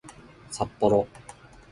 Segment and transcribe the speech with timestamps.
[0.49, 1.07] さっぽろ